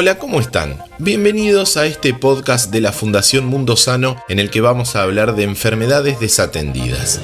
Hola, 0.00 0.16
¿cómo 0.16 0.38
están? 0.38 0.78
Bienvenidos 1.00 1.76
a 1.76 1.84
este 1.84 2.14
podcast 2.14 2.70
de 2.70 2.80
la 2.80 2.92
Fundación 2.92 3.46
Mundo 3.46 3.76
Sano 3.76 4.14
en 4.28 4.38
el 4.38 4.48
que 4.48 4.60
vamos 4.60 4.94
a 4.94 5.02
hablar 5.02 5.34
de 5.34 5.42
enfermedades 5.42 6.20
desatendidas. 6.20 7.20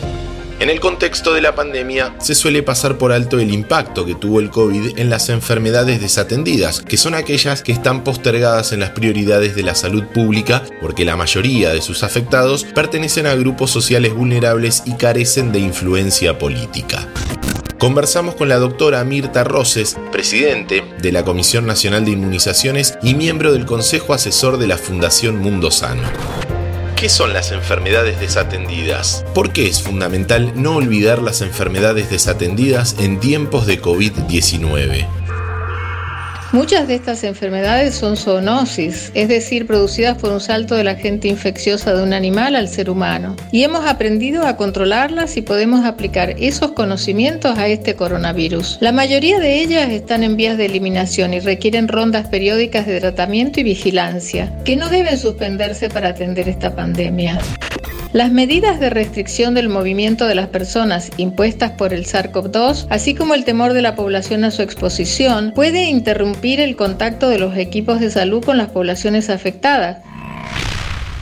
En 0.58 0.70
el 0.70 0.80
contexto 0.80 1.32
de 1.34 1.40
la 1.40 1.54
pandemia 1.54 2.16
se 2.18 2.34
suele 2.34 2.64
pasar 2.64 2.98
por 2.98 3.12
alto 3.12 3.38
el 3.38 3.54
impacto 3.54 4.04
que 4.04 4.16
tuvo 4.16 4.40
el 4.40 4.50
COVID 4.50 4.98
en 4.98 5.08
las 5.08 5.28
enfermedades 5.28 6.00
desatendidas, 6.00 6.80
que 6.80 6.96
son 6.96 7.14
aquellas 7.14 7.62
que 7.62 7.70
están 7.70 8.02
postergadas 8.02 8.72
en 8.72 8.80
las 8.80 8.90
prioridades 8.90 9.54
de 9.54 9.62
la 9.62 9.76
salud 9.76 10.02
pública 10.12 10.64
porque 10.80 11.04
la 11.04 11.14
mayoría 11.14 11.72
de 11.72 11.80
sus 11.80 12.02
afectados 12.02 12.64
pertenecen 12.74 13.28
a 13.28 13.36
grupos 13.36 13.70
sociales 13.70 14.14
vulnerables 14.14 14.82
y 14.84 14.94
carecen 14.94 15.52
de 15.52 15.60
influencia 15.60 16.40
política. 16.40 17.06
Conversamos 17.84 18.34
con 18.34 18.48
la 18.48 18.56
doctora 18.56 19.04
Mirta 19.04 19.44
Roses, 19.44 19.98
presidente 20.10 20.82
de 21.02 21.12
la 21.12 21.22
Comisión 21.22 21.66
Nacional 21.66 22.06
de 22.06 22.12
Inmunizaciones 22.12 22.96
y 23.02 23.14
miembro 23.14 23.52
del 23.52 23.66
Consejo 23.66 24.14
Asesor 24.14 24.56
de 24.56 24.66
la 24.66 24.78
Fundación 24.78 25.36
Mundo 25.36 25.70
Sano. 25.70 26.08
¿Qué 26.96 27.10
son 27.10 27.34
las 27.34 27.52
enfermedades 27.52 28.18
desatendidas? 28.18 29.26
¿Por 29.34 29.52
qué 29.52 29.66
es 29.66 29.82
fundamental 29.82 30.54
no 30.56 30.76
olvidar 30.76 31.20
las 31.20 31.42
enfermedades 31.42 32.08
desatendidas 32.08 32.96
en 33.00 33.20
tiempos 33.20 33.66
de 33.66 33.82
COVID-19? 33.82 35.23
Muchas 36.54 36.86
de 36.86 36.94
estas 36.94 37.24
enfermedades 37.24 37.96
son 37.96 38.16
zoonosis, 38.16 39.10
es 39.14 39.26
decir, 39.26 39.66
producidas 39.66 40.16
por 40.16 40.30
un 40.30 40.38
salto 40.38 40.76
de 40.76 40.84
la 40.84 40.92
agente 40.92 41.26
infecciosa 41.26 41.92
de 41.92 42.04
un 42.04 42.12
animal 42.12 42.54
al 42.54 42.68
ser 42.68 42.90
humano. 42.90 43.34
Y 43.50 43.64
hemos 43.64 43.84
aprendido 43.84 44.46
a 44.46 44.56
controlarlas 44.56 45.36
y 45.36 45.42
podemos 45.42 45.84
aplicar 45.84 46.36
esos 46.38 46.70
conocimientos 46.70 47.58
a 47.58 47.66
este 47.66 47.96
coronavirus. 47.96 48.78
La 48.80 48.92
mayoría 48.92 49.40
de 49.40 49.62
ellas 49.62 49.90
están 49.90 50.22
en 50.22 50.36
vías 50.36 50.56
de 50.56 50.66
eliminación 50.66 51.34
y 51.34 51.40
requieren 51.40 51.88
rondas 51.88 52.28
periódicas 52.28 52.86
de 52.86 53.00
tratamiento 53.00 53.58
y 53.58 53.64
vigilancia, 53.64 54.56
que 54.64 54.76
no 54.76 54.88
deben 54.88 55.18
suspenderse 55.18 55.88
para 55.88 56.10
atender 56.10 56.48
esta 56.48 56.72
pandemia. 56.72 57.40
Las 58.14 58.30
medidas 58.30 58.78
de 58.78 58.90
restricción 58.90 59.54
del 59.54 59.68
movimiento 59.68 60.28
de 60.28 60.36
las 60.36 60.46
personas 60.46 61.10
impuestas 61.16 61.72
por 61.72 61.92
el 61.92 62.06
SARS-CoV-2, 62.06 62.86
así 62.88 63.12
como 63.16 63.34
el 63.34 63.44
temor 63.44 63.72
de 63.72 63.82
la 63.82 63.96
población 63.96 64.44
a 64.44 64.52
su 64.52 64.62
exposición, 64.62 65.50
puede 65.52 65.86
interrumpir 65.86 66.60
el 66.60 66.76
contacto 66.76 67.28
de 67.28 67.40
los 67.40 67.56
equipos 67.56 67.98
de 67.98 68.12
salud 68.12 68.44
con 68.44 68.56
las 68.56 68.68
poblaciones 68.68 69.30
afectadas. 69.30 69.98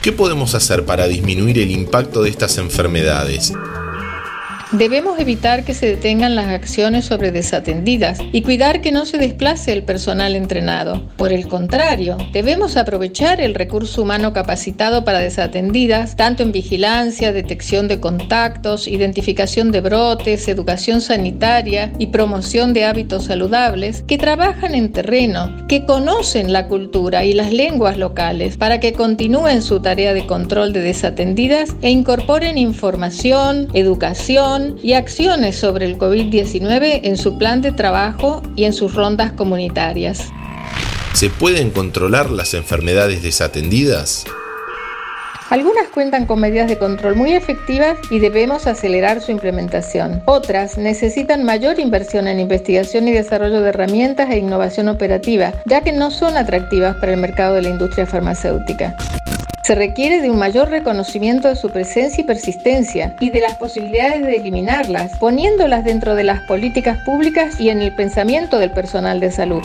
¿Qué 0.03 0.11
podemos 0.11 0.53
hacer 0.53 0.85
para 0.85 1.07
disminuir 1.07 1.57
el 1.57 1.71
impacto 1.71 2.21
de 2.21 2.29
estas 2.29 2.59
enfermedades? 2.59 3.53
Debemos 4.73 5.19
evitar 5.19 5.65
que 5.65 5.75
se 5.75 5.85
detengan 5.85 6.35
las 6.35 6.47
acciones 6.47 7.05
sobre 7.05 7.31
desatendidas 7.31 8.17
y 8.31 8.41
cuidar 8.41 8.81
que 8.81 8.91
no 8.91 9.05
se 9.05 9.19
desplace 9.19 9.71
el 9.71 9.83
personal 9.83 10.35
entrenado. 10.35 11.09
Por 11.15 11.31
el 11.31 11.47
contrario, 11.47 12.17
debemos 12.31 12.75
aprovechar 12.75 13.39
el 13.39 13.53
recurso 13.53 14.01
humano 14.01 14.33
capacitado 14.33 15.05
para 15.05 15.19
desatendidas, 15.19 16.15
tanto 16.15 16.41
en 16.41 16.51
vigilancia, 16.51 17.31
detección 17.31 17.87
de 17.87 17.99
contactos, 17.99 18.87
identificación 18.87 19.71
de 19.71 19.81
brotes, 19.81 20.47
educación 20.47 21.01
sanitaria 21.01 21.93
y 21.99 22.07
promoción 22.07 22.73
de 22.73 22.85
hábitos 22.85 23.25
saludables, 23.25 24.03
que 24.07 24.17
trabajan 24.17 24.73
en 24.73 24.91
terreno, 24.91 25.67
que 25.67 25.85
conocen 25.85 26.51
la 26.51 26.67
cultura 26.67 27.25
y 27.25 27.33
las 27.33 27.53
lenguas 27.53 27.99
locales, 27.99 28.57
para 28.57 28.79
que 28.79 28.93
continúen 28.93 29.61
su 29.61 29.81
tarea 29.81 30.15
de 30.15 30.25
control 30.25 30.73
de 30.73 30.81
desatendidas 30.81 31.75
e 31.83 31.91
incorporen 31.91 32.57
información, 32.57 33.67
educación, 33.75 34.62
y 34.81 34.93
acciones 34.93 35.55
sobre 35.55 35.85
el 35.85 35.97
COVID-19 35.97 37.01
en 37.03 37.17
su 37.17 37.37
plan 37.37 37.61
de 37.61 37.71
trabajo 37.71 38.41
y 38.55 38.65
en 38.65 38.73
sus 38.73 38.93
rondas 38.93 39.31
comunitarias. 39.33 40.29
¿Se 41.13 41.29
pueden 41.29 41.69
controlar 41.69 42.31
las 42.31 42.53
enfermedades 42.53 43.21
desatendidas? 43.21 44.25
Algunas 45.49 45.87
cuentan 45.89 46.25
con 46.25 46.39
medidas 46.39 46.67
de 46.67 46.79
control 46.79 47.15
muy 47.15 47.33
efectivas 47.33 47.99
y 48.09 48.17
debemos 48.17 48.65
acelerar 48.65 49.21
su 49.21 49.31
implementación. 49.31 50.23
Otras 50.25 50.79
necesitan 50.79 51.43
mayor 51.43 51.79
inversión 51.79 52.27
en 52.27 52.39
investigación 52.39 53.07
y 53.07 53.11
desarrollo 53.11 53.61
de 53.61 53.69
herramientas 53.69 54.31
e 54.31 54.39
innovación 54.39 54.87
operativa, 54.87 55.53
ya 55.65 55.81
que 55.81 55.91
no 55.91 56.09
son 56.09 56.37
atractivas 56.37 56.95
para 56.95 57.13
el 57.13 57.19
mercado 57.19 57.53
de 57.53 57.61
la 57.61 57.69
industria 57.69 58.07
farmacéutica. 58.07 58.95
Se 59.63 59.75
requiere 59.75 60.21
de 60.21 60.29
un 60.29 60.37
mayor 60.37 60.69
reconocimiento 60.69 61.47
de 61.47 61.55
su 61.55 61.69
presencia 61.69 62.21
y 62.21 62.25
persistencia 62.25 63.15
y 63.21 63.29
de 63.29 63.39
las 63.39 63.55
posibilidades 63.55 64.25
de 64.25 64.35
eliminarlas, 64.35 65.17
poniéndolas 65.17 65.85
dentro 65.85 66.15
de 66.15 66.25
las 66.25 66.41
políticas 66.41 66.97
públicas 67.05 67.61
y 67.61 67.69
en 67.69 67.81
el 67.81 67.95
pensamiento 67.95 68.59
del 68.59 68.71
personal 68.71 69.21
de 69.21 69.31
salud. 69.31 69.63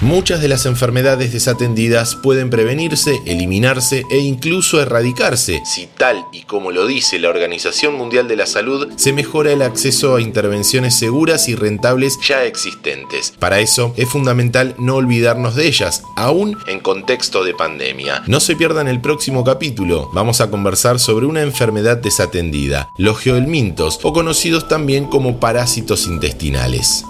Muchas 0.00 0.40
de 0.40 0.46
las 0.46 0.64
enfermedades 0.64 1.32
desatendidas 1.32 2.14
pueden 2.14 2.50
prevenirse, 2.50 3.20
eliminarse 3.26 4.04
e 4.12 4.18
incluso 4.18 4.80
erradicarse 4.80 5.60
si 5.64 5.88
tal 5.88 6.24
y 6.32 6.42
como 6.42 6.70
lo 6.70 6.86
dice 6.86 7.18
la 7.18 7.28
Organización 7.28 7.96
Mundial 7.96 8.28
de 8.28 8.36
la 8.36 8.46
Salud 8.46 8.92
se 8.94 9.12
mejora 9.12 9.52
el 9.52 9.60
acceso 9.60 10.14
a 10.14 10.20
intervenciones 10.20 10.94
seguras 10.94 11.48
y 11.48 11.56
rentables 11.56 12.16
ya 12.24 12.44
existentes. 12.44 13.34
Para 13.40 13.58
eso 13.58 13.92
es 13.96 14.08
fundamental 14.08 14.76
no 14.78 14.94
olvidarnos 14.94 15.56
de 15.56 15.66
ellas, 15.66 16.04
aún 16.16 16.56
en 16.68 16.78
contexto 16.78 17.42
de 17.42 17.54
pandemia. 17.54 18.22
No 18.28 18.38
se 18.38 18.54
pierdan 18.54 18.86
el 18.86 19.00
próximo 19.00 19.42
capítulo, 19.42 20.10
vamos 20.14 20.40
a 20.40 20.48
conversar 20.48 21.00
sobre 21.00 21.26
una 21.26 21.42
enfermedad 21.42 21.96
desatendida, 21.96 22.88
los 22.98 23.18
geoelmintos 23.18 23.98
o 24.04 24.12
conocidos 24.12 24.68
también 24.68 25.06
como 25.06 25.40
parásitos 25.40 26.06
intestinales. 26.06 27.04